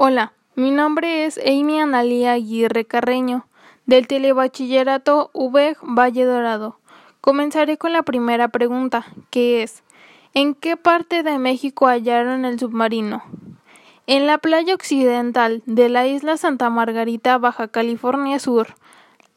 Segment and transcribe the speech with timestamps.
[0.00, 3.48] Hola, mi nombre es Amy Analía Aguirre Carreño,
[3.84, 6.78] del Telebachillerato UVEG Valle Dorado.
[7.20, 9.82] Comenzaré con la primera pregunta, que es
[10.34, 13.24] ¿En qué parte de México hallaron el submarino?
[14.06, 18.76] En la playa occidental de la isla Santa Margarita, Baja California Sur.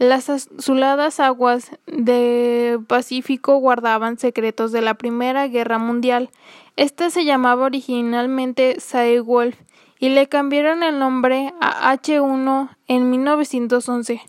[0.00, 6.30] Las azuladas aguas del Pacífico guardaban secretos de la Primera Guerra Mundial.
[6.76, 8.78] Esta se llamaba originalmente
[9.22, 9.58] Wolf
[9.98, 14.22] y le cambiaron el nombre a H-1 en 1911.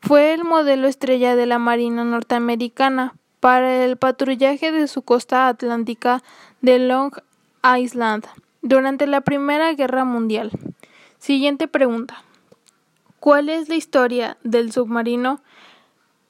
[0.00, 6.22] Fue el modelo estrella de la Marina norteamericana para el patrullaje de su costa atlántica
[6.60, 7.12] de Long
[7.76, 8.24] Island
[8.62, 10.52] durante la Primera Guerra Mundial.
[11.18, 12.22] Siguiente pregunta.
[13.20, 15.40] ¿Cuál es la historia del submarino?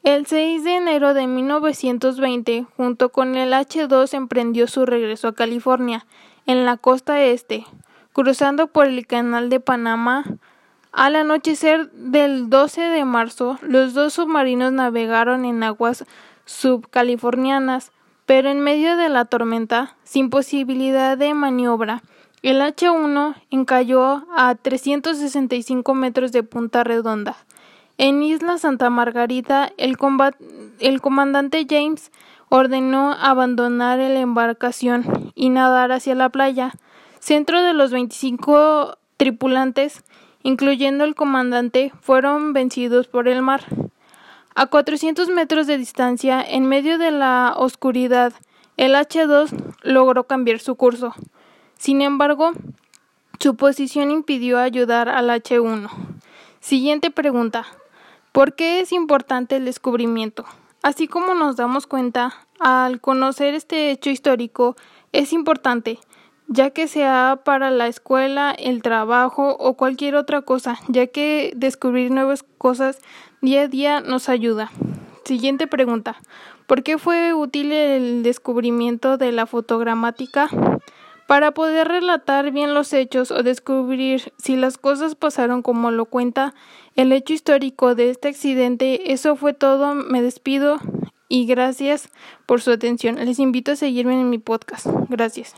[0.02, 6.06] El 6 de enero de 1920, junto con el H-2, emprendió su regreso a California,
[6.46, 7.66] en la costa este,
[8.12, 10.24] cruzando por el Canal de Panamá.
[10.92, 16.04] Al anochecer del 12 de marzo, los dos submarinos navegaron en aguas
[16.44, 17.90] subcalifornianas,
[18.26, 22.02] pero en medio de la tormenta, sin posibilidad de maniobra,
[22.42, 27.36] el H-1 encalló a 365 metros de Punta Redonda.
[27.98, 32.12] En Isla Santa Margarita, el, comandante James
[32.50, 36.72] ordenó abandonar la embarcación y nadar hacia la playa.
[37.20, 40.04] Centro de los 25 tripulantes,
[40.42, 43.64] incluyendo el comandante, fueron vencidos por el mar.
[44.54, 48.34] A 400 metros de distancia, en medio de la oscuridad,
[48.76, 49.50] el H-2
[49.82, 51.14] logró cambiar su curso.
[51.78, 52.52] Sin embargo,
[53.38, 55.90] su posición impidió ayudar al H1.
[56.60, 57.66] Siguiente pregunta.
[58.32, 60.44] ¿Por qué es importante el descubrimiento?
[60.82, 64.76] Así como nos damos cuenta, al conocer este hecho histórico
[65.12, 65.98] es importante,
[66.48, 72.10] ya que sea para la escuela, el trabajo o cualquier otra cosa, ya que descubrir
[72.10, 73.00] nuevas cosas
[73.40, 74.70] día a día nos ayuda.
[75.24, 76.16] Siguiente pregunta.
[76.66, 80.48] ¿Por qué fue útil el descubrimiento de la fotogramática?
[81.26, 86.54] Para poder relatar bien los hechos o descubrir si las cosas pasaron como lo cuenta
[86.94, 89.94] el hecho histórico de este accidente, eso fue todo.
[89.94, 90.78] Me despido
[91.28, 92.10] y gracias
[92.46, 93.16] por su atención.
[93.16, 94.86] Les invito a seguirme en mi podcast.
[95.08, 95.54] Gracias.